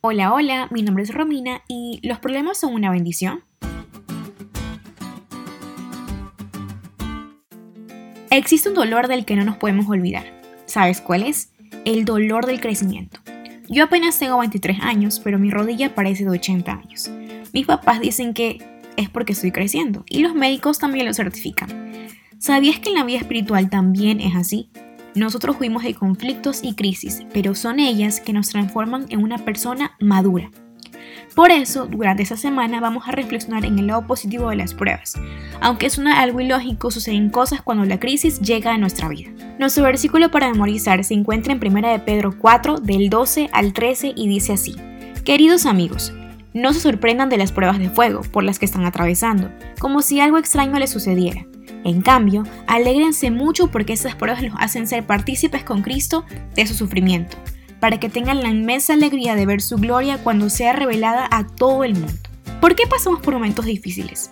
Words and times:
Hola, 0.00 0.32
hola, 0.32 0.68
mi 0.70 0.82
nombre 0.82 1.02
es 1.02 1.12
Romina 1.12 1.62
y 1.66 1.98
¿los 2.04 2.20
problemas 2.20 2.56
son 2.56 2.72
una 2.72 2.88
bendición? 2.88 3.42
Existe 8.30 8.68
un 8.68 8.76
dolor 8.76 9.08
del 9.08 9.24
que 9.24 9.34
no 9.34 9.44
nos 9.44 9.56
podemos 9.56 9.88
olvidar. 9.88 10.40
¿Sabes 10.66 11.00
cuál 11.00 11.24
es? 11.24 11.50
El 11.84 12.04
dolor 12.04 12.46
del 12.46 12.60
crecimiento. 12.60 13.18
Yo 13.68 13.82
apenas 13.82 14.16
tengo 14.20 14.38
23 14.38 14.78
años, 14.82 15.18
pero 15.18 15.40
mi 15.40 15.50
rodilla 15.50 15.96
parece 15.96 16.22
de 16.22 16.30
80 16.30 16.70
años. 16.70 17.10
Mis 17.52 17.66
papás 17.66 17.98
dicen 17.98 18.34
que 18.34 18.62
es 18.96 19.10
porque 19.10 19.32
estoy 19.32 19.50
creciendo 19.50 20.04
y 20.08 20.20
los 20.20 20.32
médicos 20.32 20.78
también 20.78 21.06
lo 21.06 21.12
certifican. 21.12 22.06
¿Sabías 22.38 22.78
que 22.78 22.90
en 22.90 22.94
la 22.94 23.04
vida 23.04 23.18
espiritual 23.18 23.68
también 23.68 24.20
es 24.20 24.36
así? 24.36 24.70
Nosotros 25.18 25.56
fuimos 25.56 25.82
de 25.82 25.94
conflictos 25.94 26.60
y 26.62 26.76
crisis, 26.76 27.26
pero 27.32 27.56
son 27.56 27.80
ellas 27.80 28.20
que 28.20 28.32
nos 28.32 28.50
transforman 28.50 29.06
en 29.08 29.20
una 29.20 29.38
persona 29.38 29.96
madura. 29.98 30.48
Por 31.34 31.50
eso, 31.50 31.86
durante 31.86 32.22
esta 32.22 32.36
semana 32.36 32.78
vamos 32.78 33.08
a 33.08 33.10
reflexionar 33.10 33.64
en 33.64 33.80
el 33.80 33.88
lado 33.88 34.06
positivo 34.06 34.48
de 34.48 34.54
las 34.54 34.74
pruebas. 34.74 35.14
Aunque 35.60 35.90
suena 35.90 36.20
algo 36.20 36.40
ilógico, 36.40 36.92
suceden 36.92 37.30
cosas 37.30 37.62
cuando 37.62 37.84
la 37.84 37.98
crisis 37.98 38.40
llega 38.40 38.72
a 38.72 38.78
nuestra 38.78 39.08
vida. 39.08 39.32
Nuestro 39.58 39.82
versículo 39.82 40.30
para 40.30 40.52
memorizar 40.52 41.02
se 41.02 41.14
encuentra 41.14 41.52
en 41.52 41.66
1 41.66 41.88
de 41.88 41.98
Pedro 41.98 42.38
4, 42.38 42.78
del 42.78 43.10
12 43.10 43.50
al 43.52 43.72
13 43.72 44.12
y 44.14 44.28
dice 44.28 44.52
así. 44.52 44.76
Queridos 45.24 45.66
amigos, 45.66 46.12
no 46.54 46.72
se 46.72 46.78
sorprendan 46.78 47.28
de 47.28 47.38
las 47.38 47.50
pruebas 47.50 47.80
de 47.80 47.90
fuego 47.90 48.22
por 48.22 48.44
las 48.44 48.60
que 48.60 48.66
están 48.66 48.86
atravesando, 48.86 49.50
como 49.80 50.00
si 50.00 50.20
algo 50.20 50.38
extraño 50.38 50.78
les 50.78 50.90
sucediera 50.90 51.47
en 51.84 52.02
cambio, 52.02 52.44
alégrense 52.66 53.30
mucho 53.30 53.68
porque 53.70 53.92
esas 53.92 54.14
pruebas 54.14 54.42
los 54.42 54.54
hacen 54.58 54.86
ser 54.86 55.06
partícipes 55.06 55.64
con 55.64 55.82
Cristo 55.82 56.24
de 56.54 56.66
su 56.66 56.74
sufrimiento, 56.74 57.36
para 57.80 58.00
que 58.00 58.08
tengan 58.08 58.42
la 58.42 58.48
inmensa 58.48 58.94
alegría 58.94 59.34
de 59.34 59.46
ver 59.46 59.60
su 59.60 59.76
gloria 59.76 60.18
cuando 60.18 60.50
sea 60.50 60.72
revelada 60.72 61.28
a 61.30 61.46
todo 61.46 61.84
el 61.84 61.94
mundo. 61.94 62.28
¿Por 62.60 62.74
qué 62.74 62.86
pasamos 62.86 63.20
por 63.20 63.34
momentos 63.34 63.64
difíciles? 63.64 64.30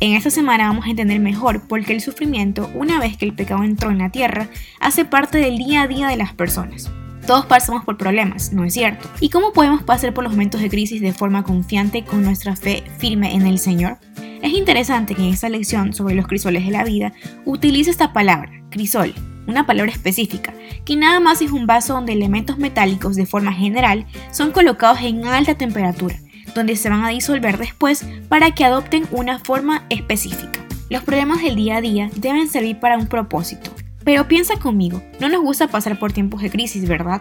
En 0.00 0.12
esta 0.12 0.30
semana 0.30 0.68
vamos 0.68 0.86
a 0.86 0.90
entender 0.90 1.20
mejor 1.20 1.66
por 1.66 1.82
qué 1.84 1.94
el 1.94 2.00
sufrimiento, 2.00 2.70
una 2.74 2.98
vez 2.98 3.16
que 3.16 3.24
el 3.24 3.34
pecado 3.34 3.62
entró 3.62 3.90
en 3.90 3.98
la 3.98 4.10
tierra, 4.10 4.48
hace 4.78 5.04
parte 5.04 5.38
del 5.38 5.56
día 5.56 5.82
a 5.82 5.86
día 5.86 6.08
de 6.08 6.16
las 6.16 6.34
personas. 6.34 6.90
Todos 7.26 7.46
pasamos 7.46 7.84
por 7.84 7.96
problemas, 7.96 8.52
¿no 8.52 8.64
es 8.64 8.74
cierto? 8.74 9.08
¿Y 9.20 9.30
cómo 9.30 9.52
podemos 9.52 9.82
pasar 9.82 10.14
por 10.14 10.22
los 10.22 10.32
momentos 10.32 10.60
de 10.60 10.68
crisis 10.68 11.00
de 11.00 11.12
forma 11.12 11.42
confiante 11.42 12.04
con 12.04 12.22
nuestra 12.22 12.56
fe 12.56 12.84
firme 12.98 13.34
en 13.34 13.46
el 13.46 13.58
Señor? 13.58 13.98
Es 14.46 14.52
interesante 14.52 15.16
que 15.16 15.22
en 15.22 15.32
esta 15.32 15.48
lección 15.48 15.92
sobre 15.92 16.14
los 16.14 16.28
crisoles 16.28 16.64
de 16.64 16.70
la 16.70 16.84
vida 16.84 17.12
utilice 17.44 17.90
esta 17.90 18.12
palabra, 18.12 18.48
crisol, 18.70 19.12
una 19.48 19.66
palabra 19.66 19.90
específica, 19.90 20.54
que 20.84 20.94
nada 20.94 21.18
más 21.18 21.42
es 21.42 21.50
un 21.50 21.66
vaso 21.66 21.94
donde 21.94 22.12
elementos 22.12 22.56
metálicos 22.56 23.16
de 23.16 23.26
forma 23.26 23.52
general 23.52 24.06
son 24.30 24.52
colocados 24.52 25.00
en 25.02 25.26
alta 25.26 25.56
temperatura, 25.56 26.14
donde 26.54 26.76
se 26.76 26.88
van 26.88 27.04
a 27.04 27.08
disolver 27.08 27.58
después 27.58 28.06
para 28.28 28.52
que 28.52 28.64
adopten 28.64 29.08
una 29.10 29.40
forma 29.40 29.84
específica. 29.90 30.64
Los 30.90 31.02
problemas 31.02 31.42
del 31.42 31.56
día 31.56 31.78
a 31.78 31.80
día 31.80 32.08
deben 32.14 32.46
servir 32.46 32.78
para 32.78 32.98
un 32.98 33.08
propósito. 33.08 33.72
Pero 34.04 34.28
piensa 34.28 34.60
conmigo, 34.60 35.02
no 35.18 35.28
nos 35.28 35.42
gusta 35.42 35.66
pasar 35.66 35.98
por 35.98 36.12
tiempos 36.12 36.40
de 36.40 36.50
crisis, 36.50 36.86
¿verdad? 36.86 37.20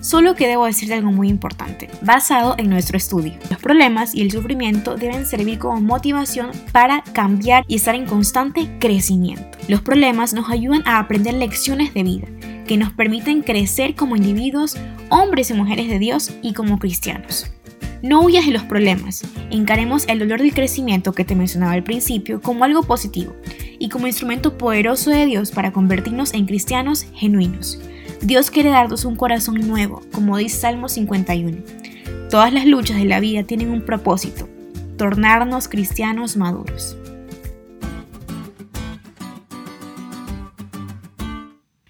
Solo 0.00 0.36
que 0.36 0.46
debo 0.46 0.66
decirte 0.66 0.94
algo 0.94 1.10
muy 1.10 1.28
importante, 1.28 1.88
basado 2.02 2.54
en 2.56 2.70
nuestro 2.70 2.96
estudio. 2.96 3.32
Los 3.50 3.58
problemas 3.58 4.14
y 4.14 4.22
el 4.22 4.30
sufrimiento 4.30 4.96
deben 4.96 5.26
servir 5.26 5.58
como 5.58 5.80
motivación 5.80 6.50
para 6.70 7.02
cambiar 7.12 7.64
y 7.66 7.74
estar 7.76 7.96
en 7.96 8.06
constante 8.06 8.70
crecimiento. 8.78 9.58
Los 9.66 9.82
problemas 9.82 10.34
nos 10.34 10.50
ayudan 10.50 10.82
a 10.86 10.98
aprender 10.98 11.34
lecciones 11.34 11.94
de 11.94 12.04
vida 12.04 12.28
que 12.66 12.76
nos 12.76 12.92
permiten 12.92 13.42
crecer 13.42 13.96
como 13.96 14.14
individuos, 14.14 14.76
hombres 15.08 15.50
y 15.50 15.54
mujeres 15.54 15.88
de 15.88 15.98
Dios 15.98 16.30
y 16.42 16.52
como 16.52 16.78
cristianos. 16.78 17.50
No 18.00 18.20
huyas 18.20 18.46
de 18.46 18.52
los 18.52 18.62
problemas, 18.62 19.24
encaremos 19.50 20.06
el 20.06 20.20
dolor 20.20 20.40
del 20.40 20.54
crecimiento 20.54 21.12
que 21.12 21.24
te 21.24 21.34
mencionaba 21.34 21.72
al 21.72 21.82
principio 21.82 22.40
como 22.40 22.62
algo 22.62 22.84
positivo 22.84 23.34
y 23.78 23.88
como 23.88 24.06
instrumento 24.06 24.58
poderoso 24.58 25.10
de 25.10 25.26
Dios 25.26 25.50
para 25.50 25.72
convertirnos 25.72 26.34
en 26.34 26.46
cristianos 26.46 27.06
genuinos. 27.14 27.80
Dios 28.20 28.50
quiere 28.50 28.70
darnos 28.70 29.04
un 29.04 29.16
corazón 29.16 29.66
nuevo, 29.66 30.02
como 30.12 30.36
dice 30.36 30.58
Salmo 30.58 30.88
51. 30.88 31.58
Todas 32.30 32.52
las 32.52 32.66
luchas 32.66 32.98
de 32.98 33.04
la 33.04 33.20
vida 33.20 33.44
tienen 33.44 33.70
un 33.70 33.84
propósito, 33.84 34.48
tornarnos 34.96 35.68
cristianos 35.68 36.36
maduros. 36.36 36.96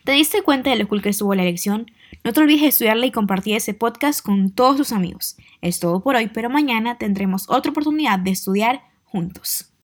¿Te 0.04 0.12
diste 0.12 0.43
cuenta 0.43 0.71
de 0.71 0.77
lo 0.77 0.88
cool 0.88 1.03
que 1.03 1.10
estuvo 1.10 1.34
la 1.34 1.44
lección? 1.44 1.91
No 2.25 2.32
te 2.32 2.41
olvides 2.41 2.62
de 2.62 2.69
estudiarla 2.69 3.06
y 3.06 3.10
compartir 3.10 3.56
ese 3.56 3.75
podcast 3.75 4.25
con 4.25 4.50
todos 4.50 4.77
tus 4.77 4.93
amigos. 4.93 5.37
Es 5.60 5.81
todo 5.81 6.03
por 6.03 6.16
hoy, 6.16 6.28
pero 6.28 6.50
mañana 6.50 6.98
tendremos 6.98 7.48
otra 7.48 7.72
oportunidad 7.72 8.19
de 8.19 8.31
estudiar 8.31 8.82
juntos. 9.04 9.71